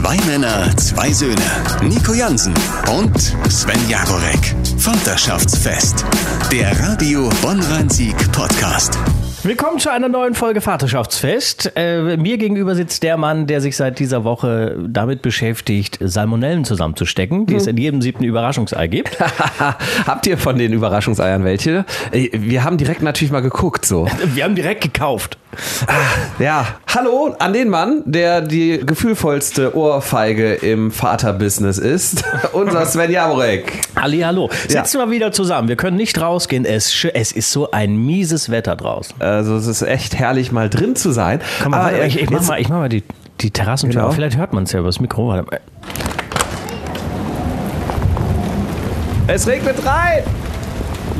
[0.00, 1.36] Zwei Männer, zwei Söhne.
[1.82, 2.54] Nico Jansen
[2.90, 4.56] und Sven Jagorek.
[4.78, 6.06] Vaterschaftsfest.
[6.50, 8.98] Der Radio Bonn-Rhein-Sieg Podcast.
[9.42, 11.72] Willkommen zu einer neuen Folge Vaterschaftsfest.
[11.74, 17.46] Äh, mir gegenüber sitzt der Mann, der sich seit dieser Woche damit beschäftigt, Salmonellen zusammenzustecken,
[17.46, 19.16] die es in jedem siebten Überraschungsei gibt.
[20.06, 21.86] Habt ihr von den Überraschungseiern welche?
[22.12, 24.06] Äh, Wir haben direkt natürlich mal geguckt, so.
[24.34, 25.38] Wir haben direkt gekauft.
[26.38, 32.22] Ja, hallo an den Mann, der die gefühlvollste Ohrfeige im Vaterbusiness ist.
[32.52, 33.72] Unser Sven Jaborek.
[33.96, 34.48] Ali, hallo.
[34.68, 34.84] Ja.
[34.84, 35.66] Sitzen wir wieder zusammen.
[35.68, 36.64] Wir können nicht rausgehen.
[36.64, 39.20] Es, es ist so ein mieses Wetter draußen.
[39.36, 41.40] Also es ist echt herrlich, mal drin zu sein.
[41.62, 43.02] Komm Aber, warte, ich, ich, mach mal, ich mach mal die,
[43.40, 44.12] die Terrassentür Genau.
[44.12, 45.42] Vielleicht hört man es ja über das Mikro.
[49.26, 50.24] Es regnet rein!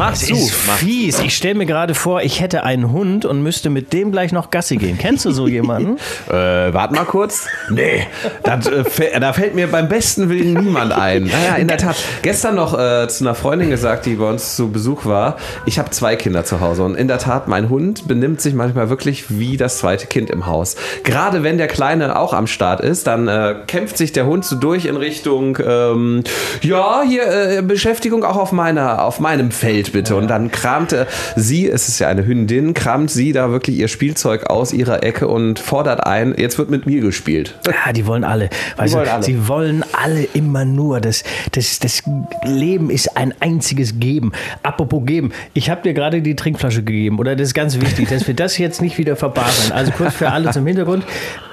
[0.00, 0.32] Mach zu.
[0.32, 1.18] ist fies.
[1.18, 4.50] Ich stelle mir gerade vor, ich hätte einen Hund und müsste mit dem gleich noch
[4.50, 4.96] Gassi gehen.
[4.96, 5.98] Kennst du so jemanden?
[6.30, 7.46] Äh, warte mal kurz.
[7.70, 8.06] Nee,
[8.42, 11.24] das, äh, da fällt mir beim besten Willen niemand ein.
[11.24, 11.96] Naja, in der Tat.
[12.22, 15.36] Gestern noch äh, zu einer Freundin gesagt, die bei uns zu Besuch war.
[15.66, 18.90] Ich habe zwei Kinder zu Hause und in der Tat, mein Hund benimmt sich manchmal
[18.90, 20.76] wirklich wie das zweite Kind im Haus.
[21.02, 24.56] Gerade wenn der Kleine auch am Start ist, dann äh, kämpft sich der Hund so
[24.56, 26.22] durch in Richtung, ähm,
[26.62, 30.16] ja, hier äh, Beschäftigung auch auf meiner, auf meinem Feld bitte.
[30.16, 34.44] Und dann kramte sie, es ist ja eine Hündin, kramt sie da wirklich ihr Spielzeug
[34.44, 37.58] aus ihrer Ecke und fordert ein, jetzt wird mit mir gespielt.
[37.66, 38.50] Ja, die wollen alle.
[38.76, 39.22] Weißt wollen du, alle.
[39.22, 41.00] Sie wollen alle immer nur.
[41.00, 42.02] Das, das, das
[42.44, 44.32] Leben ist ein einziges Geben.
[44.62, 47.18] Apropos Geben, ich habe dir gerade die Trinkflasche gegeben.
[47.18, 49.72] Oder das ist ganz wichtig, dass wir das jetzt nicht wieder verbaseln.
[49.72, 51.04] Also kurz für alle zum Hintergrund.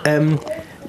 [0.06, 0.40] Ähm,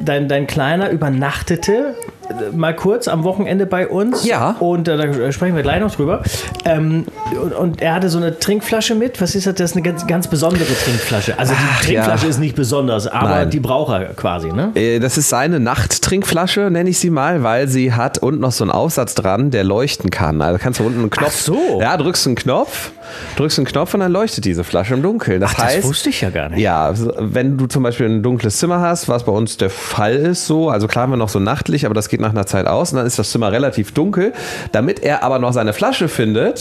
[0.00, 1.94] dein, dein Kleiner übernachtete
[2.28, 4.24] äh, mal kurz am Wochenende bei uns.
[4.24, 4.56] Ja.
[4.60, 6.22] Und äh, da sprechen wir gleich noch drüber.
[6.68, 7.06] Ähm,
[7.42, 9.20] und, und er hatte so eine Trinkflasche mit.
[9.20, 9.54] Was ist das?
[9.54, 11.38] Das ist eine ganz, ganz besondere Trinkflasche.
[11.38, 12.30] Also die Ach, Trinkflasche ja.
[12.30, 13.50] ist nicht besonders, aber Nein.
[13.50, 14.72] die braucht er quasi, ne?
[14.74, 18.64] Äh, Das ist seine Nachttrinkflasche, nenne ich sie mal, weil sie hat unten noch so
[18.64, 20.42] einen Aufsatz dran, der leuchten kann.
[20.42, 21.28] Also kannst du unten einen Knopf.
[21.34, 21.80] Ach so.
[21.80, 22.90] Ja, drückst einen Knopf,
[23.36, 25.40] drückst einen Knopf und dann leuchtet diese Flasche im Dunkeln.
[25.40, 26.60] Das Ach, das heißt, wusste ich ja gar nicht.
[26.60, 30.46] Ja, wenn du zum Beispiel ein dunkles Zimmer hast, was bei uns der Fall ist,
[30.46, 32.92] so, also klar haben wir noch so nachtlich, aber das geht nach einer Zeit aus
[32.92, 34.32] und dann ist das Zimmer relativ dunkel.
[34.72, 36.57] Damit er aber noch seine Flasche findet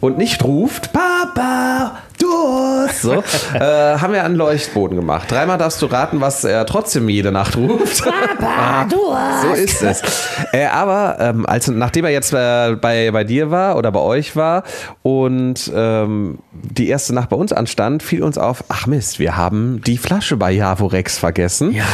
[0.00, 3.12] und nicht ruft, Papa, Durst, so,
[3.54, 5.30] äh, haben wir einen Leuchtboden gemacht.
[5.30, 8.04] Dreimal darfst du raten, was er trotzdem jede Nacht ruft.
[8.04, 8.96] Papa, du
[9.42, 10.02] So ist es.
[10.52, 14.36] Äh, aber ähm, als, nachdem er jetzt äh, bei, bei dir war oder bei euch
[14.36, 14.64] war
[15.02, 19.82] und ähm, die erste Nacht bei uns anstand, fiel uns auf, ach Mist, wir haben
[19.86, 21.72] die Flasche bei Javorex vergessen.
[21.72, 21.84] Ja.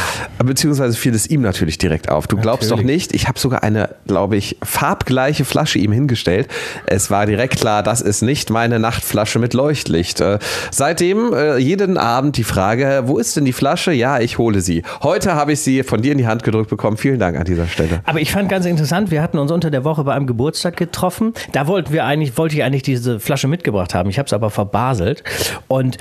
[0.43, 2.27] Beziehungsweise fiel es ihm natürlich direkt auf.
[2.27, 3.09] Du glaubst doch Natürlich.
[3.09, 6.47] nicht, ich habe sogar eine, glaube ich, farbgleiche Flasche ihm hingestellt.
[6.85, 10.20] Es war direkt klar, das ist nicht meine Nachtflasche mit Leuchtlicht.
[10.21, 10.39] Äh,
[10.71, 13.91] seitdem äh, jeden Abend die Frage, wo ist denn die Flasche?
[13.91, 14.83] Ja, ich hole sie.
[15.03, 16.97] Heute habe ich sie von dir in die Hand gedrückt bekommen.
[16.97, 18.01] Vielen Dank an dieser Stelle.
[18.05, 21.33] Aber ich fand ganz interessant, wir hatten uns unter der Woche bei einem Geburtstag getroffen.
[21.51, 24.09] Da wollten wir eigentlich, wollte ich eigentlich diese Flasche mitgebracht haben.
[24.09, 25.23] Ich habe es aber verbaselt.
[25.67, 25.97] Und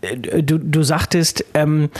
[0.00, 1.90] äh, du, du sagtest ähm,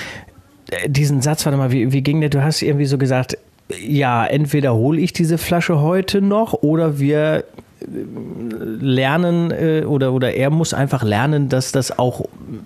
[0.70, 2.30] äh, diesen Satz, warte mal, wie, wie ging der?
[2.30, 3.38] Du hast irgendwie so gesagt,
[3.80, 7.44] ja, entweder hole ich diese Flasche heute noch oder wir
[7.80, 12.20] lernen äh, oder, oder er muss einfach lernen, dass das auch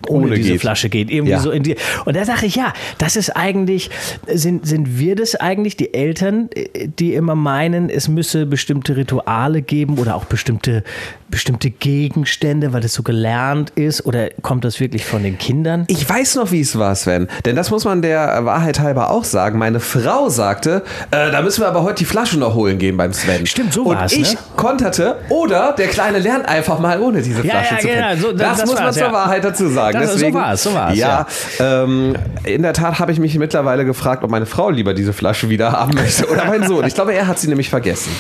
[0.09, 0.61] ohne, Ohne diese geht.
[0.61, 1.11] Flasche geht.
[1.11, 1.41] Irgendwie Ja.
[1.41, 3.91] so in die, und da dachte ich, ja, das ist eigentlich,
[4.27, 9.63] sind, sind wir das eigentlich, die Eltern, äh, die immer meinen, es müsse bestimmte Rituale
[9.63, 10.83] geben oder auch bestimmte,
[11.29, 14.05] bestimmte Gegenstände, weil das so gelernt ist?
[14.07, 15.85] Oder kommt das wirklich von den Kindern?
[15.89, 17.29] Ich weiß noch, wie es war, Sven.
[17.45, 19.59] Denn das muss man der Wahrheit halber auch sagen.
[19.59, 23.13] Meine Frau sagte, äh, da müssen wir aber heute die Flasche noch holen gehen beim
[23.13, 23.47] Sven.
[23.47, 24.39] Stimmt, so Und war's, ich ne?
[24.57, 28.21] konterte, oder der Kleine lernt einfach mal ohne diese Ja, Flasche ja, zu genau, pennen.
[28.21, 29.13] so- das, das muss man zur ja.
[29.13, 29.99] Wahrheit dazu sagen.
[29.99, 31.27] Das- so Deswegen, war's, so war's, Ja,
[31.61, 32.15] ähm,
[32.45, 35.73] in der Tat habe ich mich mittlerweile gefragt, ob meine Frau lieber diese Flasche wieder
[35.73, 36.85] haben möchte oder mein Sohn.
[36.87, 38.11] Ich glaube, er hat sie nämlich vergessen.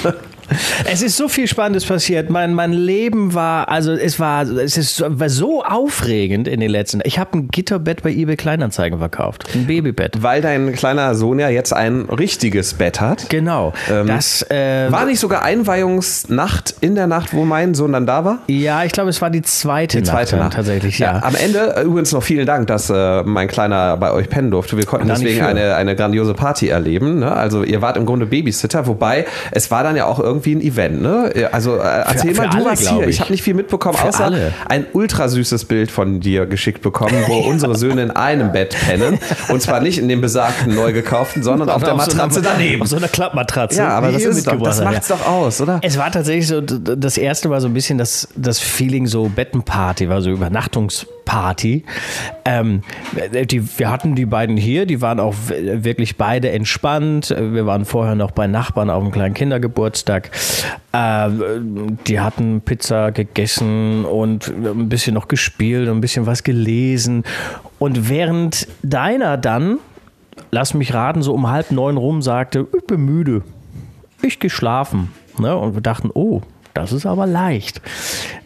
[0.91, 2.31] Es ist so viel Spannendes passiert.
[2.31, 6.71] Mein, mein Leben war, also es war, es ist, so- war so aufregend in den
[6.71, 7.01] letzten.
[7.05, 10.23] Ich habe ein Gitterbett bei eBay Kleinanzeigen verkauft, ein Babybett.
[10.23, 13.29] Weil dein kleiner Sohn ja jetzt ein richtiges Bett hat.
[13.31, 13.73] Genau.
[14.07, 18.39] das äh, War nicht sogar Einweihungsnacht in der Nacht, wo mein Sohn dann da war?
[18.49, 20.57] ja, ich glaube, es war die zweite, Die zweite Nacht, Nacht.
[20.57, 20.99] tatsächlich.
[20.99, 21.23] Ja.
[21.23, 24.77] Am Ende äh, übrigens noch vielen Dank, dass äh, mein Kleiner bei euch pennen durfte.
[24.77, 27.21] Wir konnten deswegen eine, eine grandiose Party erleben.
[27.21, 27.31] Ne?
[27.33, 31.01] Also ihr wart im Grunde Babysitter, wobei es war dann ja auch irgendwie ein Event.
[31.01, 31.33] Ne?
[31.53, 33.03] Also äh, erzähl für mal, du alle, warst hier.
[33.05, 33.11] ich.
[33.11, 34.53] Ich habe nicht viel mitbekommen, Für außer alle.
[34.69, 39.19] ein ultra süßes Bild von dir geschickt bekommen, wo unsere Söhne in einem Bett pennen.
[39.49, 42.83] Und zwar nicht in dem besagten neu gekauften, sondern auf der so einer- Matratze daneben.
[42.83, 43.79] Auf so einer Klappmatratze.
[43.79, 45.17] Ja, aber das, ist doch, das macht's ja.
[45.17, 45.79] doch aus, oder?
[45.83, 50.09] Es war tatsächlich so, das erste war so ein bisschen das, das Feeling so Bettenparty,
[50.09, 51.85] war so Übernachtungs Party.
[52.45, 52.83] Ähm,
[53.51, 57.31] die, wir hatten die beiden hier, die waren auch wirklich beide entspannt.
[57.31, 60.31] Wir waren vorher noch bei Nachbarn auf einem kleinen Kindergeburtstag.
[60.93, 61.29] Äh,
[62.07, 67.25] die hatten Pizza gegessen und ein bisschen noch gespielt und ein bisschen was gelesen.
[67.79, 69.79] Und während deiner dann,
[70.51, 73.43] lass mich raten, so um halb neun rum sagte, ich bin müde,
[74.23, 75.13] ich gehe schlafen.
[75.39, 75.57] Ne?
[75.57, 76.43] Und wir dachten, oh,
[76.75, 77.81] das ist aber leicht.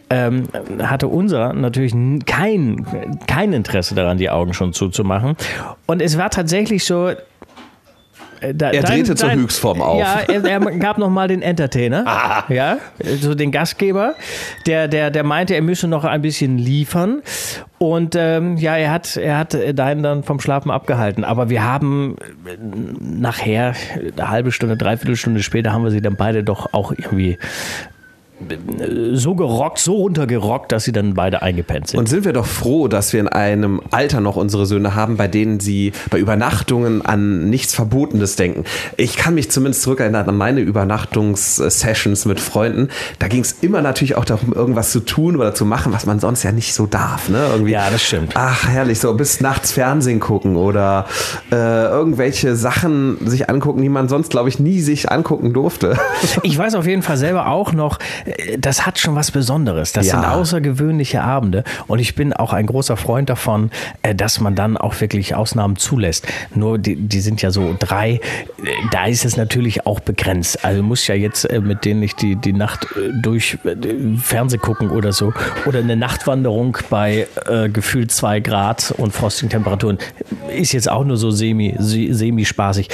[0.09, 0.47] Ähm,
[0.79, 1.93] hatte unser natürlich
[2.25, 2.85] kein,
[3.27, 5.35] kein Interesse daran, die Augen schon zuzumachen.
[5.85, 7.11] Und es war tatsächlich so,
[8.41, 9.99] äh, da, er drehte dein, zur dein, Höchstform auf.
[9.99, 12.43] Ja, er, er gab nochmal den Entertainer, ah.
[12.49, 12.77] ja,
[13.19, 14.15] so den Gastgeber,
[14.65, 17.21] der, der, der meinte, er müsse noch ein bisschen liefern.
[17.79, 21.23] Und ähm, ja, er hat, er hat deinen dann vom Schlafen abgehalten.
[21.23, 22.15] Aber wir haben
[22.45, 22.57] äh,
[22.99, 23.75] nachher,
[24.15, 27.37] eine halbe Stunde, dreiviertel Stunde später, haben wir sie dann beide doch auch irgendwie
[29.13, 31.99] so gerockt, so runtergerockt, dass sie dann beide eingepennt sind.
[31.99, 35.27] Und sind wir doch froh, dass wir in einem Alter noch unsere Söhne haben, bei
[35.27, 38.63] denen sie bei Übernachtungen an nichts Verbotenes denken.
[38.95, 42.89] Ich kann mich zumindest zurückerinnern an meine Übernachtungssessions mit Freunden.
[43.17, 46.19] Da ging es immer natürlich auch darum, irgendwas zu tun oder zu machen, was man
[46.19, 47.29] sonst ja nicht so darf.
[47.29, 47.43] Ne?
[47.51, 48.33] Irgendwie, ja, das stimmt.
[48.35, 51.07] Ach, herrlich, so bis nachts Fernsehen gucken oder
[51.51, 51.55] äh,
[51.87, 55.97] irgendwelche Sachen sich angucken, die man sonst, glaube ich, nie sich angucken durfte.
[56.43, 57.99] Ich weiß auf jeden Fall selber auch noch,
[58.57, 59.93] das hat schon was Besonderes.
[59.93, 60.13] Das ja.
[60.13, 61.63] sind außergewöhnliche Abende.
[61.87, 63.71] Und ich bin auch ein großer Freund davon,
[64.01, 66.27] äh, dass man dann auch wirklich Ausnahmen zulässt.
[66.53, 68.13] Nur die, die sind ja so drei.
[68.13, 68.19] Äh,
[68.91, 70.63] da ist es natürlich auch begrenzt.
[70.63, 72.87] Also muss ja jetzt äh, mit denen nicht die, die Nacht
[73.21, 73.57] durch
[74.21, 75.33] Fernseh gucken oder so.
[75.65, 79.97] Oder eine Nachtwanderung bei äh, gefühlt zwei Grad und frostigen Temperaturen.
[80.55, 82.89] Ist jetzt auch nur so semi, semi spaßig.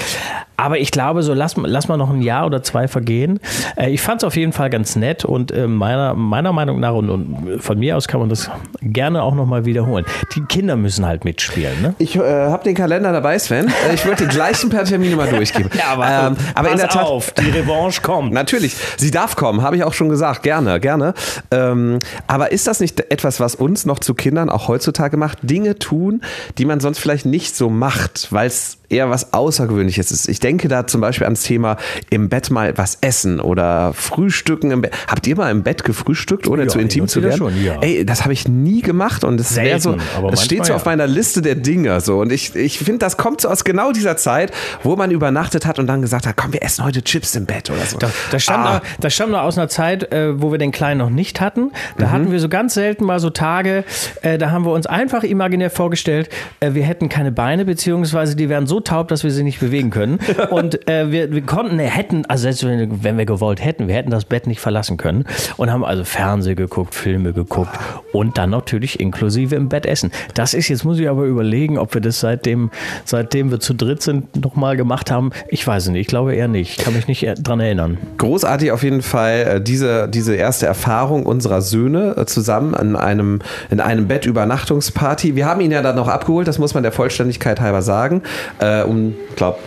[0.63, 3.41] Aber ich glaube, so lass, lass mal noch ein Jahr oder zwei vergehen.
[3.75, 6.93] Äh, ich fand es auf jeden Fall ganz nett und äh, meiner, meiner Meinung nach
[6.93, 8.49] und, und, von mir aus kann man das
[8.81, 10.05] gerne auch nochmal wiederholen.
[10.35, 11.81] Die Kinder müssen halt mitspielen.
[11.81, 11.95] Ne?
[11.97, 13.67] Ich äh, habe den Kalender dabei, Sven.
[13.67, 15.69] Äh, ich würde die gleichen per Termine mal durchgeben.
[15.77, 18.31] ja, aber, ähm, aber in der Tat, auf, die Revanche kommt.
[18.31, 20.43] Natürlich, sie darf kommen, habe ich auch schon gesagt.
[20.43, 21.13] Gerne, gerne.
[21.51, 25.39] Ähm, aber ist das nicht etwas, was uns noch zu Kindern auch heutzutage macht?
[25.41, 26.21] Dinge tun,
[26.57, 30.29] die man sonst vielleicht nicht so macht, weil es eher was Außergewöhnliches ist.
[30.29, 31.77] Ich denke da zum Beispiel ans Thema
[32.09, 34.93] im Bett mal was essen oder frühstücken im Bett.
[35.07, 37.37] Habt ihr mal im Bett gefrühstückt, ohne ja, zu intim zu werden?
[37.37, 37.79] Schon, ja.
[37.81, 39.97] Ey, das habe ich nie gemacht und das wäre so,
[40.29, 43.41] das steht so auf meiner Liste der Dinge so und ich, ich finde, das kommt
[43.41, 44.51] so aus genau dieser Zeit,
[44.83, 47.69] wo man übernachtet hat und dann gesagt hat, komm, wir essen heute Chips im Bett
[47.69, 47.97] oder so.
[47.97, 48.73] Das, das stammt, ah.
[48.75, 51.71] noch, das stammt noch aus einer Zeit, äh, wo wir den Kleinen noch nicht hatten.
[51.97, 52.11] Da mhm.
[52.11, 53.83] hatten wir so ganz selten mal so Tage,
[54.21, 56.29] äh, da haben wir uns einfach imaginär vorgestellt,
[56.59, 59.89] äh, wir hätten keine Beine, beziehungsweise die wären so taub, dass wir sie nicht bewegen
[59.89, 60.19] können.
[60.49, 64.11] Und äh, wir, wir konnten, hätten, also selbst wenn, wenn wir gewollt hätten, wir hätten
[64.11, 65.25] das Bett nicht verlassen können
[65.57, 67.71] und haben also Fernsehen geguckt, Filme geguckt
[68.11, 70.11] und dann natürlich inklusive im Bett essen.
[70.33, 72.71] Das ist, jetzt muss ich aber überlegen, ob wir das seitdem,
[73.05, 75.31] seitdem wir zu dritt sind, nochmal gemacht haben.
[75.47, 76.79] Ich weiß es nicht, ich glaube eher nicht.
[76.79, 77.97] Ich kann mich nicht dran erinnern.
[78.17, 83.39] Großartig auf jeden Fall äh, diese, diese erste Erfahrung unserer Söhne äh, zusammen in einem,
[83.69, 85.35] in einem Bettübernachtungsparty.
[85.35, 88.21] Wir haben ihn ja dann noch abgeholt, das muss man der Vollständigkeit halber sagen.
[88.59, 89.57] Äh, um, glaube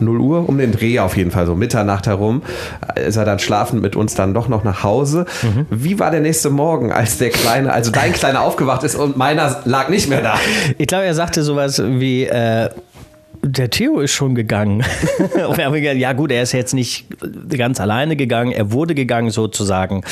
[0.00, 2.42] 0 Uhr, um den Dreh auf jeden Fall, so Mitternacht herum,
[2.96, 5.26] ist er dann schlafend mit uns dann doch noch nach Hause.
[5.42, 5.66] Mhm.
[5.70, 9.60] Wie war der nächste Morgen, als der Kleine, also dein Kleiner aufgewacht ist und meiner
[9.64, 10.34] lag nicht mehr da?
[10.78, 12.70] Ich glaube, er sagte sowas wie, äh,
[13.44, 14.82] der Theo ist schon gegangen.
[15.96, 17.06] ja gut, er ist jetzt nicht
[17.56, 20.02] ganz alleine gegangen, er wurde gegangen sozusagen.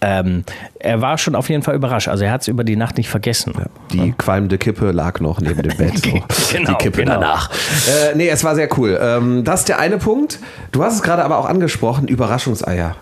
[0.00, 0.44] Ähm,
[0.78, 2.08] er war schon auf jeden Fall überrascht.
[2.08, 3.54] Also er hat es über die Nacht nicht vergessen.
[3.56, 5.92] Ja, die qualmende Kippe lag noch neben dem Bett.
[6.02, 6.56] So.
[6.56, 7.14] genau, die Kippe genau.
[7.14, 7.50] danach.
[7.50, 8.98] Äh, nee, es war sehr cool.
[9.00, 10.38] Ähm, das ist der eine Punkt.
[10.72, 12.96] Du hast es gerade aber auch angesprochen, Überraschungseier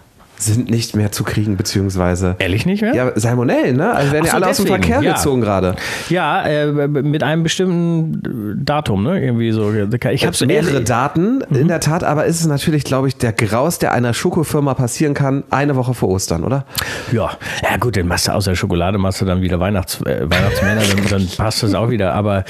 [0.45, 2.37] sind nicht mehr zu kriegen, beziehungsweise.
[2.39, 2.95] Ehrlich nicht mehr?
[2.95, 3.93] Ja, Salmonellen, ne?
[3.93, 5.15] Also werden ja alle deswegen, aus dem Verkehr ja.
[5.15, 5.77] gezogen gerade.
[6.09, 9.23] Ja, äh, mit einem bestimmten Datum, ne?
[9.23, 9.73] Irgendwie so.
[9.73, 10.89] Ich habe mehrere ehrlich.
[10.89, 11.57] Daten, mhm.
[11.57, 15.15] in der Tat, aber ist es natürlich, glaube ich, der Graus, der einer Schokofirma passieren
[15.15, 16.65] kann, eine Woche vor Ostern, oder?
[17.13, 17.31] Ja,
[17.63, 20.83] ja gut, den machst du aus der Schokolade, machst du dann wieder Weihnachts, äh, Weihnachtsmänner,
[20.83, 22.15] dann, dann, passt das auch wieder.
[22.15, 22.45] Aber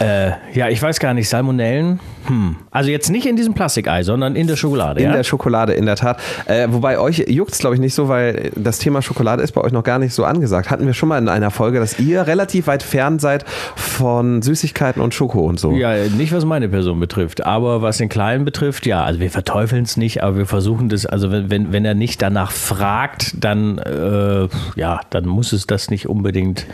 [0.00, 2.56] äh, ja, ich weiß gar nicht, Salmonellen, hm.
[2.70, 5.00] Also jetzt nicht in diesem Plastikei, sondern in der Schokolade.
[5.00, 5.16] In ja?
[5.16, 6.20] der Schokolade, in der Tat.
[6.46, 9.60] Äh, wobei euch juckt es, glaube ich, nicht so, weil das Thema Schokolade ist bei
[9.60, 10.70] euch noch gar nicht so angesagt.
[10.70, 13.44] Hatten wir schon mal in einer Folge, dass ihr relativ weit fern seid
[13.76, 15.72] von Süßigkeiten und Schoko und so.
[15.72, 19.84] Ja, nicht was meine Person betrifft, aber was den Kleinen betrifft, ja, also wir verteufeln
[19.84, 23.78] es nicht, aber wir versuchen das, also wenn, wenn, wenn er nicht danach fragt, dann,
[23.78, 26.66] äh, ja, dann muss es das nicht unbedingt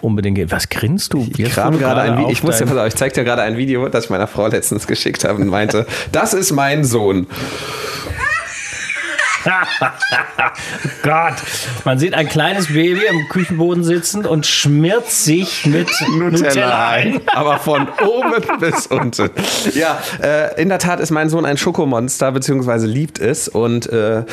[0.00, 0.50] unbedingt.
[0.50, 1.26] Was grinst du?
[1.36, 2.30] Ich, kram gerade ein Video.
[2.30, 5.24] Ich muss ja, ich zeig dir gerade ein Video, das ich meiner Frau letztens geschickt
[5.24, 7.26] habe und meinte, das ist mein Sohn.
[11.02, 11.34] Gott,
[11.84, 17.20] man sieht ein kleines Baby am Küchenboden sitzen und schmiert sich mit Nutella, ein.
[17.34, 19.30] Aber von oben bis unten.
[19.74, 23.48] Ja, äh, in der Tat ist mein Sohn ein Schokomonster, beziehungsweise liebt es.
[23.48, 24.24] Und äh,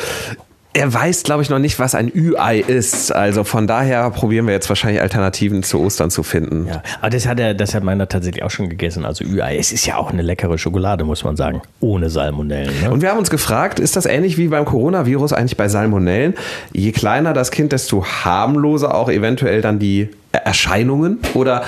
[0.74, 3.10] er weiß, glaube ich, noch nicht, was ein Ü-Ei ist.
[3.10, 6.66] Also von daher probieren wir jetzt wahrscheinlich Alternativen zu Ostern zu finden.
[6.68, 9.04] Ja, aber das hat er, das hat meiner tatsächlich auch schon gegessen.
[9.04, 9.56] Also Ü-Ei.
[9.56, 11.62] Es ist ja auch eine leckere Schokolade, muss man sagen.
[11.80, 12.82] Ohne Salmonellen.
[12.82, 12.90] Ne?
[12.90, 16.34] Und wir haben uns gefragt, ist das ähnlich wie beim Coronavirus eigentlich bei Salmonellen?
[16.72, 20.10] Je kleiner das Kind, desto harmloser auch eventuell dann die
[20.44, 21.62] Erscheinungen oder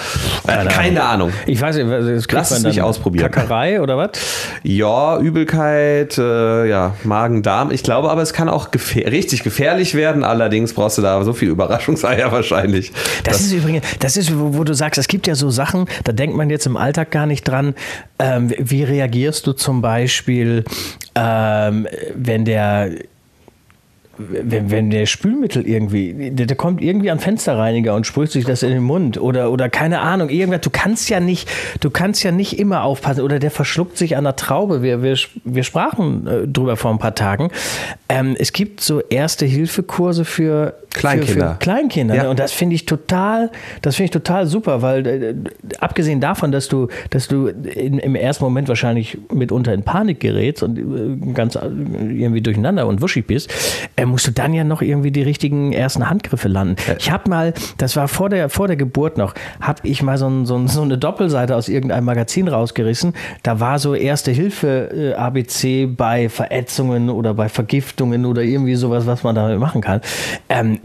[0.46, 1.32] äh, keine, Ahnung.
[1.46, 3.30] Ich weiß nicht, das Lass es nicht ausprobieren.
[3.30, 4.10] Kackerei oder was?
[4.62, 7.70] Ja, Übelkeit, äh, ja, Magen, Darm.
[7.70, 10.24] Ich glaube aber, es kann auch gefähr richtig gefährlich werden.
[10.24, 12.92] Allerdings brauchst du da so viel Überraschungseier wahrscheinlich.
[13.24, 16.12] Das, ist übrigens, das ist, wo, wo du sagst, es gibt ja so Sachen, da
[16.12, 17.74] denkt man jetzt im Alltag gar nicht dran.
[18.18, 20.64] Ähm, wie reagierst du zum Beispiel,
[21.14, 22.90] ähm, wenn der
[24.28, 28.62] wenn, wenn der Spülmittel irgendwie, der, der, kommt irgendwie an Fensterreiniger und sprüht sich das
[28.62, 31.48] in den Mund oder, oder keine Ahnung, irgendwas, du kannst ja nicht,
[31.80, 34.82] du kannst ja nicht immer aufpassen oder der verschluckt sich an der Traube.
[34.82, 37.50] Wir, wir, wir sprachen äh, drüber vor ein paar Tagen.
[38.08, 41.32] Ähm, es gibt so Erste-Hilfe-Kurse für Kleinkinder.
[41.32, 42.14] Für, für Kleinkinder.
[42.14, 42.22] Ja.
[42.24, 42.30] Ne?
[42.30, 43.50] Und das finde ich total,
[43.82, 45.34] das finde ich total super, weil äh,
[45.78, 50.62] abgesehen davon, dass du, dass du in, im ersten Moment wahrscheinlich mitunter in Panik gerätst
[50.62, 53.52] und äh, ganz äh, irgendwie durcheinander und wuschig bist,
[53.96, 56.76] äh, musst du dann ja noch irgendwie die richtigen ersten Handgriffe landen.
[56.98, 60.28] Ich habe mal, das war vor der, vor der Geburt noch, habe ich mal so,
[60.28, 63.14] ein, so, ein, so, eine Doppelseite aus irgendeinem Magazin rausgerissen.
[63.42, 69.06] Da war so Erste Hilfe äh, ABC bei Verätzungen oder bei Vergiftungen oder irgendwie sowas,
[69.06, 70.00] was man damit machen kann.
[70.48, 70.80] Ähm,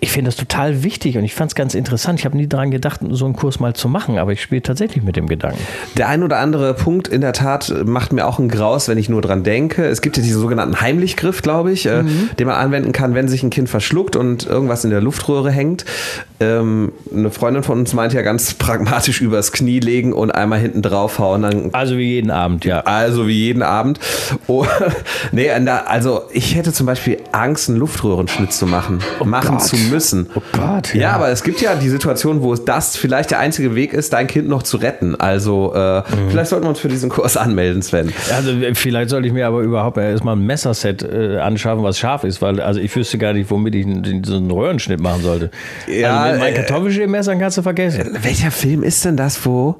[0.00, 2.18] ich finde das total wichtig und ich fand es ganz interessant.
[2.20, 5.04] Ich habe nie daran gedacht, so einen Kurs mal zu machen, aber ich spiele tatsächlich
[5.04, 5.58] mit dem Gedanken.
[5.96, 9.08] Der ein oder andere Punkt in der Tat macht mir auch einen Graus, wenn ich
[9.08, 9.84] nur dran denke.
[9.84, 12.30] Es gibt ja diesen sogenannten Heimlichgriff, glaube ich, äh, mhm.
[12.38, 15.84] den man anwenden kann, wenn sich ein Kind verschluckt und irgendwas in der Luftröhre hängt.
[16.40, 20.82] Ähm, eine Freundin von uns meinte ja ganz pragmatisch übers Knie legen und einmal hinten
[20.82, 21.42] draufhauen.
[21.42, 22.80] Dann also wie jeden Abend, ja.
[22.80, 24.00] Also wie jeden Abend.
[24.46, 24.66] Oh,
[25.32, 29.00] nee, also ich hätte zum Beispiel Angst, einen Luftröhrenschnitt zu machen.
[29.20, 29.66] Oh machen Gott.
[29.66, 30.28] zu müssen.
[30.34, 30.94] Oh Gott.
[30.94, 31.00] Ja.
[31.00, 31.12] ja.
[31.12, 34.48] aber es gibt ja die Situation, wo das vielleicht der einzige Weg ist, dein Kind
[34.48, 35.14] noch zu retten.
[35.14, 36.30] Also äh, mhm.
[36.30, 38.12] vielleicht sollten wir uns für diesen Kurs anmelden, Sven.
[38.34, 42.42] Also vielleicht sollte ich mir aber überhaupt erstmal ein Messerset äh, anschaffen, was scharf ist,
[42.42, 43.86] weil also ich wüsste gar nicht, womit ich
[44.26, 45.50] so einen Röhrenschnitt machen sollte.
[45.86, 48.16] Ja, also mit meinen Kartoffelschälmessern kannst du vergessen.
[48.16, 49.76] Äh, welcher Film ist denn das, wo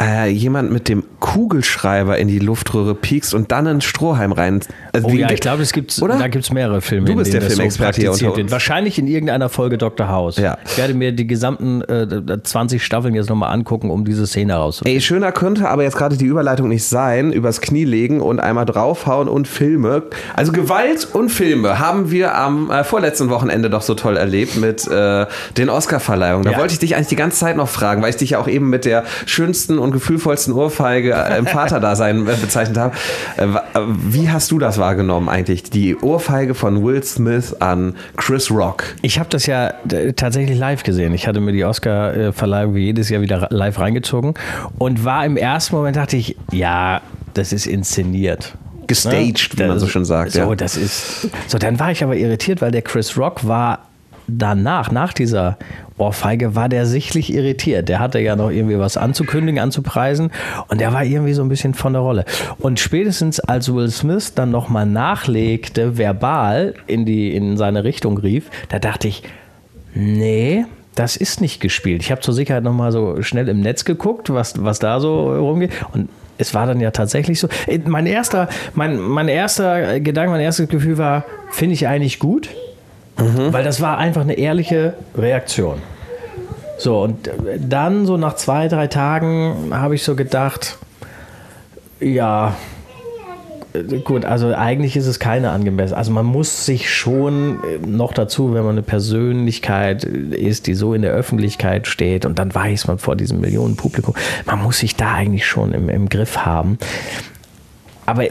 [0.00, 4.60] äh, jemand mit dem Kugelschreiber in die Luftröhre piekst und dann einen Strohhalm rein.
[4.92, 7.06] Also oh ja, ich glaube, es gibt, da gibt es mehrere Filme.
[7.06, 10.08] Du bist der Filmexperte so hier unter Wahrscheinlich in irgendeiner Folge Dr.
[10.08, 10.36] House.
[10.36, 10.58] Ja.
[10.64, 14.96] Ich werde mir die gesamten äh, 20 Staffeln jetzt nochmal angucken, um diese Szene rauszufinden.
[14.96, 18.64] Ey, schöner könnte aber jetzt gerade die Überleitung nicht sein, übers Knie legen und einmal
[18.66, 20.04] draufhauen und Filme.
[20.34, 24.86] Also Gewalt und Filme haben wir am äh, vorletzten Wochenende doch so toll erlebt mit
[24.88, 25.26] äh,
[25.56, 26.44] den Oscar-Verleihungen.
[26.44, 26.58] Da Ja.
[26.58, 28.70] wollte ich dich eigentlich die ganze Zeit noch fragen, weil ich dich ja auch eben
[28.70, 32.96] mit der schönsten und gefühlvollsten Ohrfeige im Vaterdasein bezeichnet habe.
[33.36, 35.64] Äh, äh, wie hast du das wahrgenommen eigentlich?
[35.64, 38.84] Die Ohrfeige von Will Smith an Chris Rock.
[39.02, 41.14] Ich habe das ja äh, tatsächlich live gesehen.
[41.14, 44.34] Ich hatte mir die Oscar-Verleihung wie jedes Jahr wieder live reingezogen
[44.78, 47.00] und war im ersten Moment, dachte ich, ja,
[47.34, 48.54] das ist inszeniert.
[48.86, 50.54] Gestaged, wie man so schön sagt, So, ja.
[50.56, 51.28] das ist.
[51.46, 53.86] So, dann war ich aber irritiert, weil der Chris Rock war
[54.26, 55.58] danach, nach dieser
[56.00, 57.88] Ohrfeige, war der sichtlich irritiert.
[57.88, 60.30] Der hatte ja noch irgendwie was anzukündigen, anzupreisen
[60.68, 62.24] und der war irgendwie so ein bisschen von der Rolle.
[62.58, 68.50] Und spätestens als Will Smith dann nochmal nachlegte, verbal in, die, in seine Richtung rief,
[68.68, 69.22] da dachte ich,
[69.94, 70.64] nee,
[70.94, 72.02] das ist nicht gespielt.
[72.02, 75.70] Ich habe zur Sicherheit nochmal so schnell im Netz geguckt, was, was da so rumgeht.
[75.92, 77.48] Und es war dann ja tatsächlich so.
[77.66, 82.48] Äh, Mein erster, mein, mein erster Gedanke, mein erstes Gefühl war, finde ich eigentlich gut,
[83.16, 85.82] weil das war einfach eine ehrliche Reaktion.
[86.78, 90.78] So, und äh, dann so nach zwei, drei Tagen habe ich so gedacht,
[92.00, 92.56] ja,
[93.74, 95.94] äh, gut, also eigentlich ist es keine angemessen.
[95.94, 100.94] Also man muss sich schon äh, noch dazu, wenn man eine Persönlichkeit ist, die so
[100.94, 104.14] in der Öffentlichkeit steht und dann weiß man vor diesem Millionenpublikum,
[104.46, 106.78] man muss sich da eigentlich schon im, im Griff haben.
[108.06, 108.24] Aber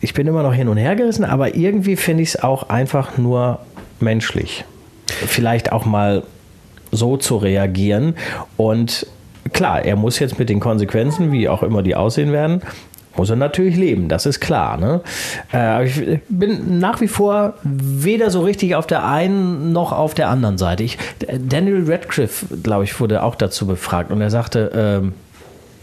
[0.00, 3.18] ich bin immer noch hin und her gerissen, aber irgendwie finde ich es auch einfach
[3.18, 3.58] nur
[4.02, 4.64] menschlich.
[5.06, 6.22] Vielleicht auch mal
[6.92, 8.14] so zu reagieren.
[8.56, 9.06] Und
[9.52, 12.62] klar, er muss jetzt mit den Konsequenzen, wie auch immer die aussehen werden,
[13.16, 14.76] muss er natürlich leben, das ist klar.
[14.76, 15.00] Ne?
[15.52, 20.28] Äh, ich bin nach wie vor weder so richtig auf der einen noch auf der
[20.28, 20.84] anderen Seite.
[20.84, 25.12] Ich, Daniel Radcliffe, glaube ich, wurde auch dazu befragt und er sagte, ähm,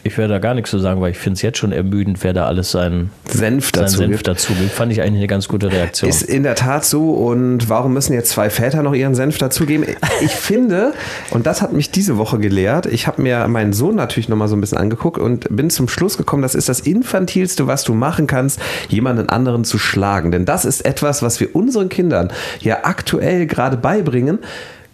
[0.07, 2.31] Ich werde da gar nichts zu sagen, weil ich finde es jetzt schon ermüdend, wer
[2.31, 4.27] da alles seinen Senf seinen dazu Senf gibt.
[4.27, 4.71] dazu gibt.
[4.71, 6.09] Fand ich eigentlich eine ganz gute Reaktion.
[6.09, 7.11] Ist in der Tat so.
[7.11, 9.85] Und warum müssen jetzt zwei Väter noch ihren Senf dazugeben?
[10.21, 10.93] Ich finde,
[11.31, 14.55] und das hat mich diese Woche gelehrt, ich habe mir meinen Sohn natürlich nochmal so
[14.55, 18.27] ein bisschen angeguckt und bin zum Schluss gekommen, das ist das Infantilste, was du machen
[18.27, 20.31] kannst, jemanden anderen zu schlagen.
[20.31, 24.39] Denn das ist etwas, was wir unseren Kindern ja aktuell gerade beibringen.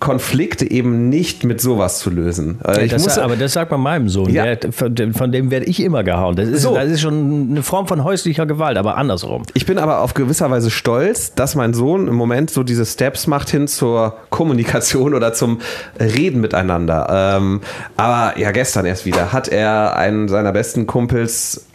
[0.03, 2.59] Konflikte eben nicht mit sowas zu lösen.
[2.67, 4.29] Äh, ich das, muss, aber das sagt man meinem Sohn.
[4.29, 4.53] Ja.
[4.53, 6.35] Der, von, dem, dem werde ich immer gehauen.
[6.35, 6.75] Das ist, So.
[6.75, 9.43] das ist schon eine Form von häuslicher Gewalt, aber andersrum.
[9.53, 13.27] Ich bin aber auf gewisser Weise stolz, dass mein Sohn im Moment so diese Steps
[13.27, 15.61] macht hin zur Kommunikation oder zum
[15.97, 17.37] Reden miteinander.
[17.37, 17.61] Ähm,
[17.95, 21.65] aber ja, gestern erst wieder hat er einen seiner besten Kumpels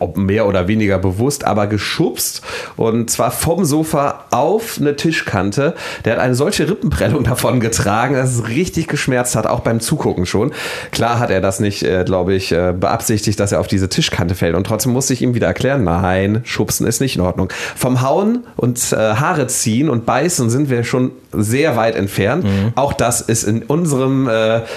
[0.00, 2.42] ob mehr oder weniger bewusst, aber geschubst
[2.76, 5.74] und zwar vom Sofa auf eine Tischkante.
[6.04, 10.26] Der hat eine solche Rippenprellung davon getragen, dass es richtig geschmerzt hat, auch beim Zugucken
[10.26, 10.52] schon.
[10.90, 14.34] Klar hat er das nicht, äh, glaube ich, äh, beabsichtigt, dass er auf diese Tischkante
[14.34, 17.48] fällt und trotzdem musste ich ihm wieder erklären, nein, schubsen ist nicht in Ordnung.
[17.76, 22.44] Vom Hauen und äh, Haare ziehen und beißen sind wir schon sehr weit entfernt.
[22.74, 24.28] Auch das ist in unserem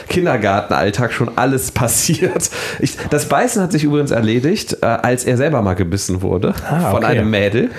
[0.08, 2.52] Kindergartenalltag schon alles passiert.
[2.80, 6.92] Ich, das Beißen hat sich übrigens erledigt, äh, als er selber mal gebissen wurde Ah,
[6.92, 7.06] von okay.
[7.06, 7.70] einem Mädel.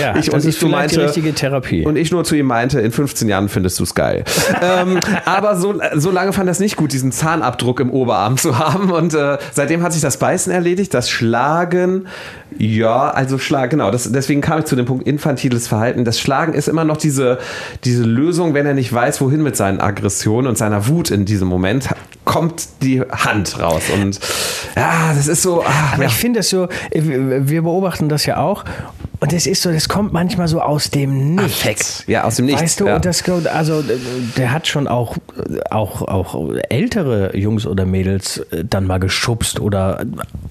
[0.00, 1.84] Ja, ich, das und ist ich nur vielleicht die meinte, richtige Therapie.
[1.84, 4.24] Und ich nur zu ihm meinte, in 15 Jahren findest du es geil.
[4.62, 8.90] ähm, aber so, so lange fand das nicht gut, diesen Zahnabdruck im Oberarm zu haben.
[8.90, 12.06] Und äh, seitdem hat sich das Beißen erledigt, das Schlagen,
[12.56, 13.90] ja, also Schlag, genau.
[13.90, 16.04] Das, deswegen kam ich zu dem Punkt infantiles Verhalten.
[16.04, 17.38] Das Schlagen ist immer noch diese,
[17.84, 21.48] diese Lösung, wenn er nicht weiß, wohin mit seinen Aggressionen und seiner Wut in diesem
[21.48, 21.88] Moment,
[22.24, 23.82] kommt die Hand raus.
[23.92, 24.18] Und
[24.76, 25.62] ja, das ist so.
[25.62, 26.08] Ah, Aber ja.
[26.08, 28.64] ich finde das so, wir beobachten das ja auch.
[29.20, 31.60] Und es ist so, das kommt manchmal so aus dem Nichts.
[31.60, 32.04] Affekt.
[32.06, 32.96] Ja, aus dem Nichts, Weißt du, ja.
[32.96, 33.82] und das, also
[34.36, 35.16] der hat schon auch,
[35.70, 40.04] auch, auch ältere Jungs oder Mädels äh, dann mal geschubst oder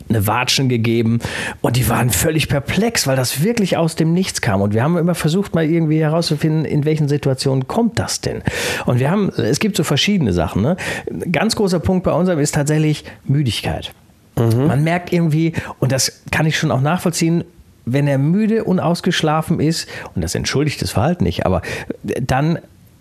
[0.09, 1.19] eine Watschen gegeben.
[1.61, 4.61] Und die waren völlig perplex, weil das wirklich aus dem Nichts kam.
[4.61, 8.43] Und wir haben immer versucht, mal irgendwie herauszufinden, in welchen Situationen kommt das denn?
[8.85, 10.61] Und wir haben, es gibt so verschiedene Sachen.
[10.61, 10.75] Ne?
[11.09, 13.93] Ein ganz großer Punkt bei unserem ist tatsächlich Müdigkeit.
[14.37, 17.43] Man merkt irgendwie, und das kann ich schon auch nachvollziehen,
[17.85, 21.61] wenn er müde, unausgeschlafen ist, und das entschuldigt das Verhalten nicht, aber
[22.03, 22.59] dann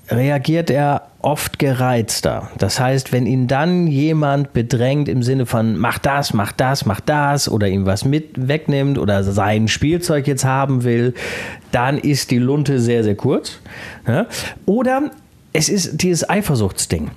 [0.08, 2.50] reagiert er oft gereizter.
[2.58, 7.00] Das heißt, wenn ihn dann jemand bedrängt im Sinne von mach das, mach das, mach
[7.00, 11.14] das oder ihm was mit wegnimmt oder sein Spielzeug jetzt haben will,
[11.72, 13.58] dann ist die Lunte sehr, sehr kurz.
[14.66, 15.10] Oder
[15.52, 17.10] es ist dieses Eifersuchtsding.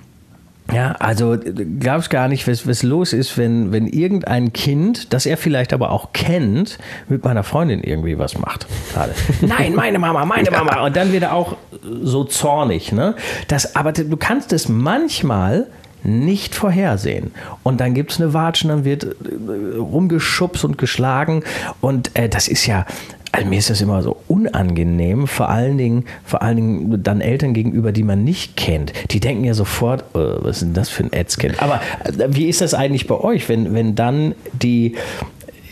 [0.73, 1.37] Ja, also
[1.79, 5.91] glaubst gar nicht, was, was los ist, wenn, wenn irgendein Kind, das er vielleicht aber
[5.91, 6.77] auch kennt,
[7.07, 8.67] mit meiner Freundin irgendwie was macht.
[8.93, 9.13] Gerade.
[9.41, 10.85] Nein, meine Mama, meine Mama.
[10.85, 11.57] Und dann wird er auch
[12.01, 12.91] so zornig.
[12.91, 13.15] Ne?
[13.47, 15.67] Das, aber du kannst es manchmal
[16.03, 17.31] nicht vorhersehen.
[17.63, 21.43] Und dann gibt es eine Watschen, dann wird äh, rumgeschubst und geschlagen.
[21.81, 22.85] Und äh, das ist ja,
[23.31, 27.53] also mir ist das immer so unangenehm, vor allen Dingen, vor allen Dingen dann Eltern
[27.53, 28.93] gegenüber, die man nicht kennt.
[29.11, 31.61] Die denken ja sofort, äh, was ist denn das für ein Ätzkind?
[31.61, 34.95] Aber äh, wie ist das eigentlich bei euch, wenn, wenn dann die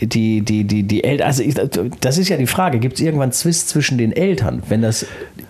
[0.00, 1.54] die, die, die, die Eltern, also ich,
[2.00, 5.06] das ist ja die Frage, gibt es irgendwann Zwist zwischen den Eltern, wenn das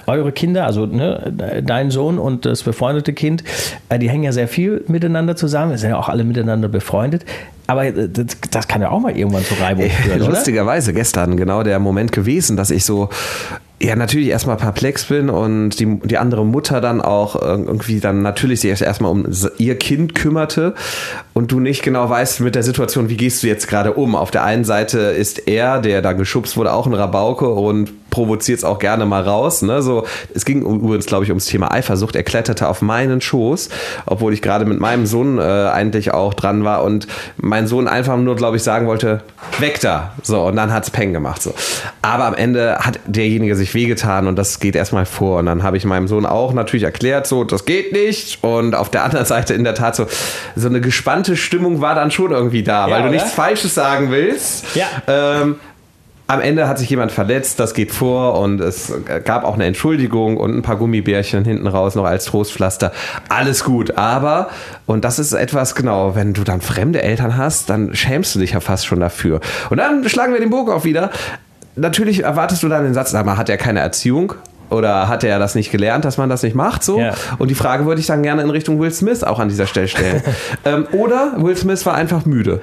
[0.06, 3.44] eure Kinder, also ne, dein Sohn und das befreundete Kind,
[3.88, 7.24] äh, die hängen ja sehr viel miteinander zusammen, sind ja auch alle miteinander befreundet,
[7.66, 10.30] aber äh, das, das kann ja auch mal irgendwann zu Reibung führen, oder?
[10.30, 13.10] Lustigerweise gestern genau der Moment gewesen, dass ich so
[13.80, 18.60] ja natürlich erstmal perplex bin und die, die andere Mutter dann auch irgendwie dann natürlich
[18.60, 19.26] sich erstmal um
[19.58, 20.74] ihr Kind kümmerte
[21.32, 24.16] und du nicht genau weißt mit der Situation, wie gehst du jetzt gerade um.
[24.16, 28.58] Auf der einen Seite ist er, der da geschubst wurde, auch ein Rabauke und provoziert
[28.58, 29.62] es auch gerne mal raus.
[29.62, 29.82] Ne?
[29.82, 32.16] So, es ging übrigens, glaube ich, ums Thema Eifersucht.
[32.16, 33.68] Er kletterte auf meinen Schoß,
[34.06, 38.16] obwohl ich gerade mit meinem Sohn äh, eigentlich auch dran war und mein Sohn einfach
[38.16, 39.22] nur, glaube ich, sagen wollte,
[39.58, 40.12] weg da.
[40.22, 41.42] So, und dann hat es Peng gemacht.
[41.42, 41.54] So.
[42.02, 45.38] Aber am Ende hat derjenige sich wehgetan und das geht erstmal vor.
[45.38, 48.42] Und dann habe ich meinem Sohn auch natürlich erklärt, so, das geht nicht.
[48.42, 50.06] Und auf der anderen Seite in der Tat so,
[50.56, 53.14] so eine gespannte Stimmung war dann schon irgendwie da, Ja, weil du oder?
[53.16, 54.64] nichts Falsches sagen willst.
[54.74, 54.86] Ja.
[55.06, 55.56] Ähm,
[56.30, 58.92] am Ende hat sich jemand verletzt, das geht vor und es
[59.24, 62.92] gab auch eine Entschuldigung und ein paar Gummibärchen hinten raus noch als Trostpflaster.
[63.30, 64.50] Alles gut, aber,
[64.84, 68.52] und das ist etwas genau, wenn du dann fremde Eltern hast, dann schämst du dich
[68.52, 69.40] ja fast schon dafür.
[69.70, 71.10] Und dann schlagen wir den Bogen auf wieder.
[71.76, 74.34] Natürlich erwartest du dann den Satz, aber hat er keine Erziehung?
[74.70, 76.82] Oder hat er das nicht gelernt, dass man das nicht macht?
[76.82, 77.00] So.
[77.00, 77.14] Ja.
[77.38, 79.88] Und die Frage würde ich dann gerne in Richtung Will Smith auch an dieser Stelle
[79.88, 80.22] stellen.
[80.64, 82.60] ähm, oder Will Smith war einfach müde.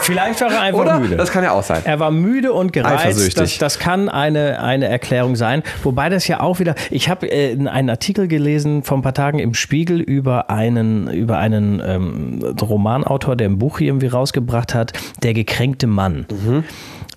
[0.00, 0.98] Vielleicht war er einfach Oder?
[0.98, 1.16] müde.
[1.16, 1.82] Das kann ja auch sein.
[1.84, 3.38] Er war müde und gereizt.
[3.38, 5.62] Das, das kann eine, eine Erklärung sein.
[5.82, 6.74] Wobei das ja auch wieder.
[6.90, 11.38] Ich habe äh, einen Artikel gelesen vor ein paar Tagen im Spiegel über einen, über
[11.38, 16.26] einen ähm, Romanautor, der ein Buch hier irgendwie rausgebracht hat, Der gekränkte Mann.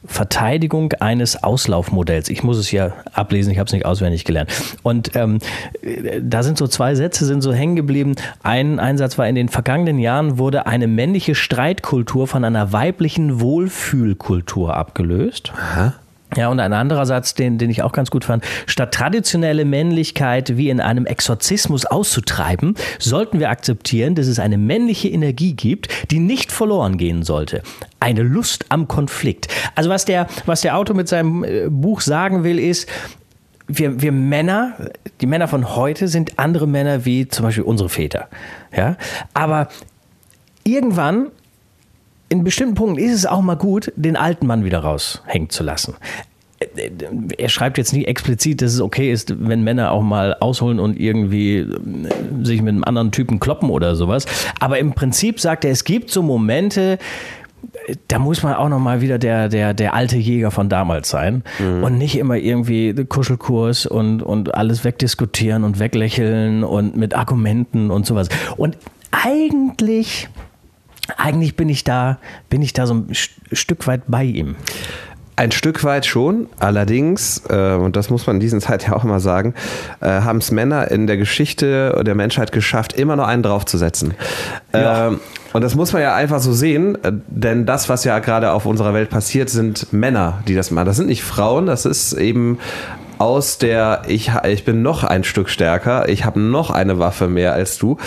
[0.07, 2.29] Verteidigung eines Auslaufmodells.
[2.29, 4.51] Ich muss es ja ablesen, ich habe es nicht auswendig gelernt.
[4.83, 5.39] Und ähm,
[5.81, 8.15] äh, da sind so zwei Sätze sind so hängen geblieben.
[8.43, 14.75] Ein Einsatz war in den vergangenen Jahren wurde eine männliche Streitkultur von einer weiblichen Wohlfühlkultur
[14.75, 15.53] abgelöst.
[16.35, 18.43] Ja, und ein anderer Satz, den, den ich auch ganz gut fand.
[18.65, 25.07] Statt traditionelle Männlichkeit wie in einem Exorzismus auszutreiben, sollten wir akzeptieren, dass es eine männliche
[25.07, 27.61] Energie gibt, die nicht verloren gehen sollte.
[27.99, 29.47] Eine Lust am Konflikt.
[29.75, 32.89] Also was der, was der Autor mit seinem äh, Buch sagen will, ist,
[33.67, 34.73] wir, wir Männer,
[35.21, 38.27] die Männer von heute sind andere Männer wie zum Beispiel unsere Väter.
[38.75, 38.97] Ja,
[39.33, 39.69] aber
[40.63, 41.31] irgendwann
[42.29, 45.95] in bestimmten Punkten ist es auch mal gut, den alten Mann wieder raushängen zu lassen.
[47.37, 50.99] Er schreibt jetzt nicht explizit, dass es okay ist, wenn Männer auch mal ausholen und
[50.99, 51.67] irgendwie äh,
[52.43, 54.25] sich mit einem anderen Typen kloppen oder sowas.
[54.59, 56.97] Aber im Prinzip sagt er, es gibt so Momente,
[58.07, 61.43] da muss man auch noch mal wieder der, der, der alte Jäger von damals sein
[61.59, 68.05] und nicht immer irgendwie Kuschelkurs und, und alles wegdiskutieren und weglächeln und mit Argumenten und
[68.05, 68.29] sowas.
[68.55, 68.77] Und
[69.11, 70.29] eigentlich,
[71.17, 72.17] eigentlich bin ich da,
[72.49, 74.55] bin ich da so ein St- Stück weit bei ihm.
[75.37, 79.03] Ein Stück weit schon, allerdings, äh, und das muss man in diesen Zeit ja auch
[79.03, 79.53] immer sagen,
[79.99, 84.13] äh, haben es Männer in der Geschichte der Menschheit geschafft, immer noch einen draufzusetzen.
[84.73, 85.07] Ja.
[85.07, 85.19] Ähm,
[85.51, 88.65] und das muss man ja einfach so sehen, äh, denn das, was ja gerade auf
[88.65, 90.85] unserer Welt passiert, sind Männer, die das machen.
[90.85, 92.57] Das sind nicht Frauen, das ist eben
[93.17, 97.51] aus der, ich, ich bin noch ein Stück stärker, ich habe noch eine Waffe mehr
[97.51, 97.97] als du.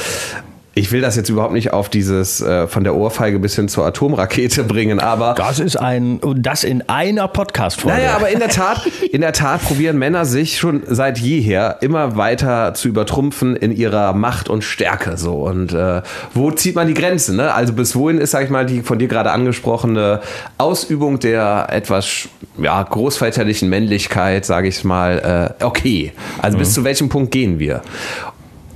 [0.79, 3.85] Ich will das jetzt überhaupt nicht auf dieses äh, von der Ohrfeige bis hin zur
[3.85, 7.99] Atomrakete bringen, aber Das ist ein, und das in einer Podcast-Folge.
[7.99, 12.17] naja, aber in der Tat, in der Tat probieren Männer sich schon seit jeher immer
[12.17, 15.17] weiter zu übertrumpfen in ihrer Macht und Stärke.
[15.17, 17.35] So und äh, wo zieht man die Grenzen?
[17.35, 17.53] Ne?
[17.53, 20.21] Also bis wohin ist, sag ich mal, die von dir gerade angesprochene
[20.59, 26.12] Ausübung der etwas ja, großväterlichen Männlichkeit, sage ich mal, äh, okay.
[26.41, 27.83] Also bis zu welchem Punkt gehen wir?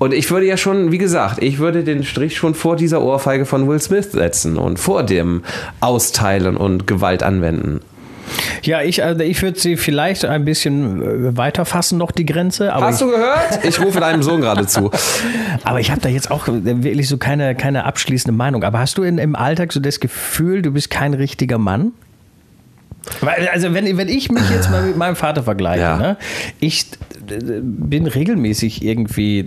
[0.03, 3.47] Und ich würde ja schon, wie gesagt, ich würde den Strich schon vor dieser Ohrfeige
[3.47, 5.45] von Will Smith setzen und vor dem
[5.79, 7.83] Austeilen und Gewalt anwenden.
[8.65, 12.75] Ja, ich, also ich würde sie vielleicht ein bisschen äh, weiter fassen, noch die Grenze.
[12.75, 13.65] Hast du gehört?
[13.65, 14.91] Ich rufe deinem Sohn gerade zu.
[15.63, 18.65] Aber ich habe da jetzt auch wirklich so keine, keine abschließende Meinung.
[18.65, 21.93] Aber hast du in, im Alltag so das Gefühl, du bist kein richtiger Mann?
[23.21, 25.97] Weil, Also wenn, wenn ich mich jetzt mal mit meinem Vater vergleiche, Ja.
[25.97, 26.17] ne?
[26.61, 26.87] ich
[27.29, 29.45] äh, bin regelmäßig irgendwie, äh,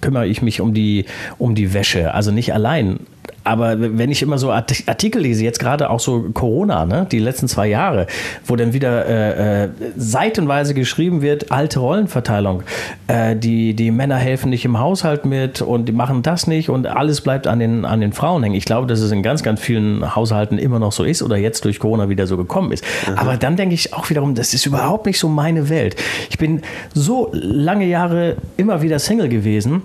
[0.00, 1.06] kümmere ich mich um die,
[1.38, 3.00] um die Wäsche, also nicht allein.
[3.44, 7.18] Aber wenn ich immer so Art- Artikel lese, jetzt gerade auch so Corona, ne, die
[7.18, 8.06] letzten zwei Jahre,
[8.46, 12.62] wo dann wieder äh, äh, seitenweise geschrieben wird, alte Rollenverteilung,
[13.06, 16.86] äh, die, die Männer helfen nicht im Haushalt mit und die machen das nicht und
[16.86, 18.54] alles bleibt an den, an den Frauen hängen.
[18.54, 21.64] Ich glaube, dass es in ganz, ganz vielen Haushalten immer noch so ist oder jetzt
[21.64, 22.84] durch Corona wieder so gekommen ist.
[23.16, 25.96] Aber dann denke ich auch wiederum, das ist überhaupt nicht so meine Welt.
[26.30, 26.62] Ich bin
[26.94, 29.82] so lange Jahre immer wieder Single gewesen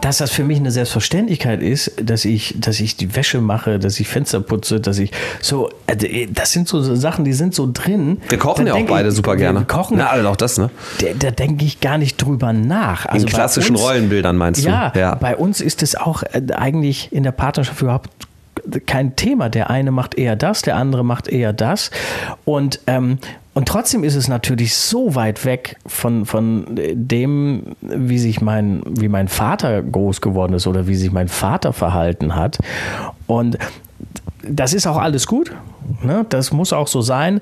[0.00, 4.00] dass das für mich eine Selbstverständlichkeit ist, dass ich, dass ich die Wäsche mache, dass
[4.00, 8.20] ich Fenster putze, dass ich so, äh, das sind so Sachen, die sind so drin.
[8.28, 9.64] Wir kochen Da ja auch beide ich, super wir gerne.
[9.64, 10.70] Kochen, Na, also auch das, ne?
[11.00, 13.06] da, da denke ich gar nicht drüber nach.
[13.06, 14.68] Also In klassischen uns- Rollenbildern meinst du?
[14.68, 15.14] Ja, Ja.
[15.14, 18.10] bei uns ist es auch äh, eigentlich in der Partnerschaft überhaupt
[18.86, 19.48] kein Thema.
[19.48, 21.90] Der eine macht eher das, der andere macht eher das.
[22.44, 23.18] Und, ähm,
[23.56, 29.08] und trotzdem ist es natürlich so weit weg von, von dem, wie sich mein, wie
[29.08, 32.58] mein Vater groß geworden ist oder wie sich mein Vater verhalten hat.
[33.26, 33.56] Und
[34.46, 35.52] das ist auch alles gut.
[36.02, 36.26] Ne?
[36.28, 37.40] Das muss auch so sein.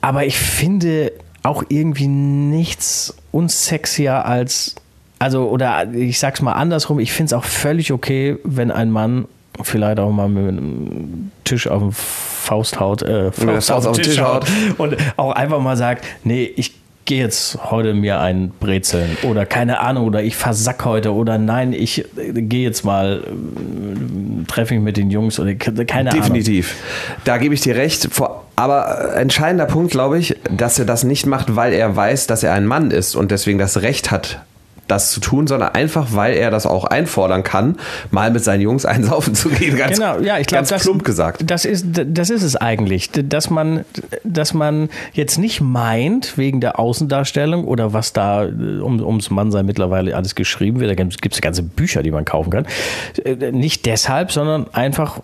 [0.00, 4.76] Aber ich finde auch irgendwie nichts unsexier als,
[5.18, 9.26] also, oder ich sag's mal andersrum, ich finde es auch völlig okay, wenn ein Mann
[9.64, 14.20] vielleicht auch mal mit einem Tisch auf den Faust haut, äh, Faust, auf den Tisch,
[14.20, 14.46] haut
[14.78, 16.74] und auch einfach mal sagt, nee, ich
[17.06, 21.72] gehe jetzt heute mir ein Brezeln oder keine Ahnung oder ich versack heute oder nein,
[21.72, 26.22] ich äh, gehe jetzt mal, äh, treffe mich mit den Jungs oder keine Ahnung.
[26.22, 26.76] Definitiv.
[27.24, 28.08] Da gebe ich dir recht.
[28.12, 32.42] Vor- Aber entscheidender Punkt, glaube ich, dass er das nicht macht, weil er weiß, dass
[32.44, 34.42] er ein Mann ist und deswegen das Recht hat,
[34.90, 37.76] das zu tun, sondern einfach, weil er das auch einfordern kann,
[38.10, 39.76] mal mit seinen Jungs einsaufen zu gehen.
[39.76, 41.42] Ganz, genau, ja, ich glaube, das, plump gesagt.
[41.46, 43.84] Das ist, das ist es eigentlich, dass man,
[44.24, 50.16] dass man jetzt nicht meint, wegen der Außendarstellung oder was da um, ums Mannsein mittlerweile
[50.16, 52.66] alles geschrieben wird, da gibt es ganze Bücher, die man kaufen kann.
[53.24, 55.20] Äh, nicht deshalb, sondern einfach,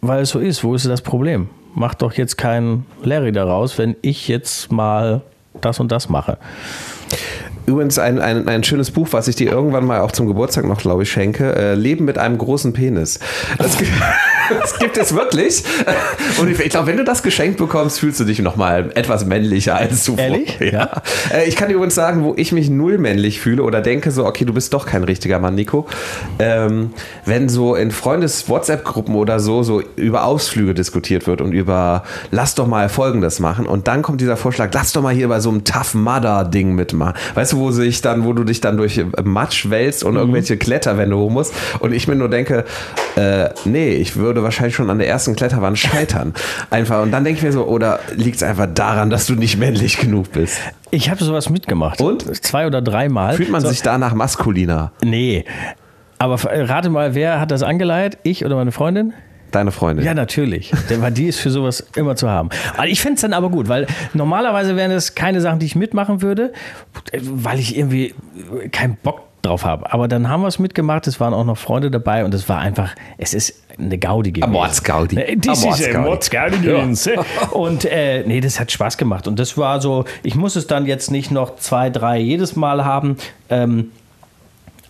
[0.00, 0.64] weil es so ist.
[0.64, 1.48] Wo ist das Problem?
[1.74, 5.22] Mach doch jetzt keinen Larry daraus, wenn ich jetzt mal
[5.60, 6.38] das und das mache.
[7.66, 10.80] Übrigens ein, ein, ein schönes Buch, was ich dir irgendwann mal auch zum Geburtstag noch,
[10.80, 11.54] glaube ich, schenke.
[11.54, 13.20] Äh, Leben mit einem großen Penis.
[13.58, 13.76] Das,
[14.60, 15.64] das gibt es wirklich.
[16.40, 19.76] Und ich, ich glaube, wenn du das geschenkt bekommst, fühlst du dich nochmal etwas männlicher
[19.76, 20.24] als zuvor.
[20.24, 20.58] Ehrlich?
[20.60, 21.02] Ja.
[21.32, 24.26] Äh, ich kann dir übrigens sagen, wo ich mich null männlich fühle oder denke so,
[24.26, 25.86] okay, du bist doch kein richtiger Mann, Nico.
[26.38, 26.92] Ähm,
[27.24, 32.66] wenn so in Freundes-WhatsApp-Gruppen oder so, so über Ausflüge diskutiert wird und über, lass doch
[32.66, 33.66] mal Folgendes machen.
[33.66, 37.14] Und dann kommt dieser Vorschlag, lass doch mal hier bei so einem Tough Mudder-Ding mitmachen.
[37.34, 40.20] Weißt du, wo sich dann, wo du dich dann durch Matsch wälzt und mhm.
[40.20, 41.54] irgendwelche Kletterwände hoch musst.
[41.80, 42.64] Und ich mir nur denke,
[43.16, 46.34] äh, nee, ich würde wahrscheinlich schon an der ersten Kletterwand scheitern.
[46.70, 47.02] einfach.
[47.02, 49.98] Und dann denke ich mir so, oder liegt es einfach daran, dass du nicht männlich
[49.98, 50.58] genug bist?
[50.90, 52.00] Ich habe sowas mitgemacht.
[52.00, 52.34] Und?
[52.44, 53.34] Zwei oder dreimal.
[53.34, 53.68] Fühlt man so.
[53.68, 54.92] sich danach maskuliner?
[55.02, 55.44] Nee.
[56.18, 58.18] Aber rate mal, wer hat das angeleiert?
[58.22, 59.12] Ich oder meine Freundin?
[59.52, 60.04] Deine Freundin.
[60.04, 60.72] Ja, natürlich.
[60.88, 62.48] Denn die ist für sowas immer zu haben.
[62.86, 66.22] Ich fände es dann aber gut, weil normalerweise wären es keine Sachen, die ich mitmachen
[66.22, 66.52] würde,
[67.22, 68.14] weil ich irgendwie
[68.70, 69.92] keinen Bock drauf habe.
[69.92, 72.60] Aber dann haben wir es mitgemacht, es waren auch noch Freunde dabei und es war
[72.60, 74.52] einfach, es ist eine Gaudi gewesen.
[74.52, 75.16] Mordsgaudi.
[75.16, 77.14] Äh, das ist eine Mordsgaudi gewesen.
[77.16, 77.48] Ja.
[77.50, 79.26] Und äh, nee, das hat Spaß gemacht.
[79.26, 82.84] Und das war so, ich muss es dann jetzt nicht noch zwei, drei jedes Mal
[82.84, 83.16] haben.
[83.50, 83.90] Ähm,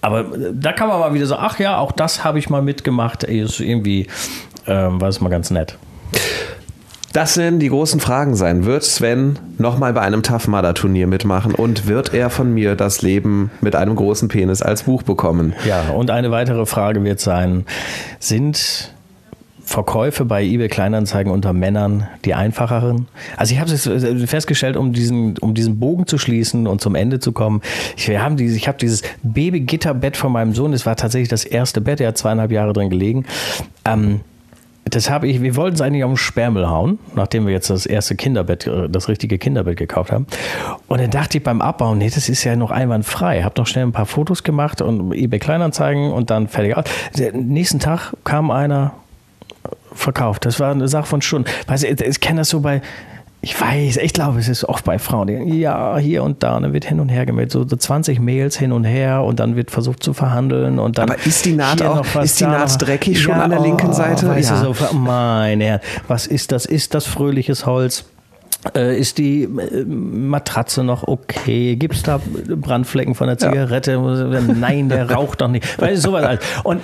[0.00, 3.22] aber da kann man mal wieder so, ach ja, auch das habe ich mal mitgemacht.
[3.22, 4.08] Ist irgendwie
[4.66, 5.76] ähm, war es mal ganz nett.
[7.12, 8.64] Das werden die großen Fragen sein.
[8.64, 13.02] Wird Sven nochmal bei einem Tough Mudder Turnier mitmachen und wird er von mir das
[13.02, 15.52] Leben mit einem großen Penis als Buch bekommen?
[15.66, 17.66] Ja, und eine weitere Frage wird sein,
[18.18, 18.94] sind
[19.62, 23.08] Verkäufe bei eBay Kleinanzeigen unter Männern die einfacheren?
[23.36, 23.88] Also ich habe es
[24.30, 27.60] festgestellt, um diesen, um diesen Bogen zu schließen und zum Ende zu kommen.
[27.96, 30.72] Ich habe dieses, ich dieses Babygitterbett von meinem Sohn.
[30.72, 32.00] Das war tatsächlich das erste Bett.
[32.00, 33.26] Er hat zweieinhalb Jahre drin gelegen.
[33.84, 34.20] Ähm,
[34.84, 37.86] das habe ich, wir wollten es eigentlich auf den Sperrmüll hauen, nachdem wir jetzt das
[37.86, 40.26] erste Kinderbett, äh, das richtige Kinderbett gekauft haben.
[40.88, 43.42] Und dann dachte ich beim Abbauen, nee, das ist ja noch einwandfrei.
[43.42, 46.84] Hab noch schnell ein paar Fotos gemacht und eBay Kleinanzeigen und dann fertig aus.
[47.32, 48.92] nächsten Tag kam einer
[49.94, 50.44] verkauft.
[50.46, 51.48] Das war eine Sache von Stunden.
[51.66, 52.82] Weißt du, ich kenne das so bei,
[53.44, 56.62] ich weiß, ich glaube, es ist oft bei Frauen, die ja, hier und da, und
[56.62, 59.56] dann wird hin und her gemeldet, so, so 20 Mails hin und her und dann
[59.56, 61.10] wird versucht zu verhandeln und dann.
[61.10, 63.92] Aber ist die Naht auch, ist die Naht dreckig schon ja, an der linken oh,
[63.92, 64.28] Seite?
[64.28, 64.62] Weißt ja.
[64.62, 66.66] du, so, mein Herr, was ist das?
[66.66, 68.04] Ist das fröhliches Holz?
[68.76, 71.74] Äh, ist die äh, Matratze noch okay?
[71.74, 73.92] Gibt es da Brandflecken von der Zigarette?
[73.92, 74.40] Ja.
[74.40, 75.80] Nein, der raucht doch nicht.
[75.80, 76.40] Weil sowas alles.
[76.62, 76.80] Und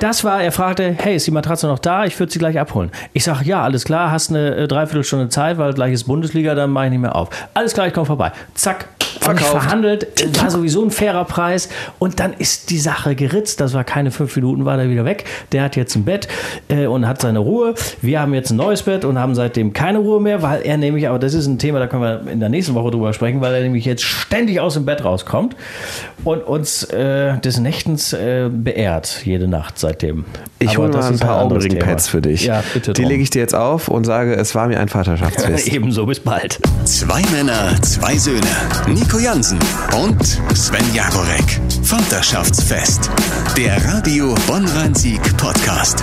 [0.00, 2.04] das war, er fragte, hey, ist die Matratze noch da?
[2.04, 2.90] Ich würde sie gleich abholen.
[3.14, 6.70] Ich sage, ja, alles klar, hast eine äh, Dreiviertelstunde Zeit, weil gleich ist Bundesliga, dann
[6.70, 7.30] mache ich nicht mehr auf.
[7.54, 8.32] Alles klar, ich komme vorbei.
[8.54, 8.86] Zack,
[9.20, 9.50] Verkauft.
[9.50, 10.06] verhandelt,
[10.40, 13.60] war sowieso ein fairer Preis und dann ist die Sache geritzt.
[13.60, 15.24] Das war keine fünf Minuten, war der wieder weg.
[15.52, 16.28] Der hat jetzt ein Bett
[16.68, 17.74] äh, und hat seine Ruhe.
[18.02, 21.08] Wir haben jetzt ein neues Bett und haben seitdem keine Ruhe mehr, weil er nämlich,
[21.08, 23.54] aber das ist ein Thema, da können wir in der nächsten Woche drüber sprechen, weil
[23.54, 25.56] er nämlich jetzt ständig aus dem Bett rauskommt
[26.24, 30.24] und uns äh, des Nächtens äh, beehrt, jede Nacht seitdem.
[30.58, 32.44] Ich hole mal ein paar ein Augenringpads für dich.
[32.44, 32.92] Ja, bitte.
[32.92, 35.68] Die lege ich dir jetzt auf und sage, es war mir ein Vaterschaftsfest.
[35.72, 36.58] Ebenso, bis bald.
[36.84, 38.46] Zwei Männer, zwei Söhne.
[39.06, 39.58] Nico Jansen
[39.96, 40.20] und
[40.52, 41.60] Sven Jagorek.
[41.84, 43.08] Vaterschaftsfest.
[43.56, 46.02] Der Radio Bonn-Rhein-Sieg Podcast.